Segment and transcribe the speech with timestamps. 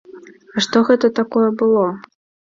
[0.65, 1.83] Што гэта такое было?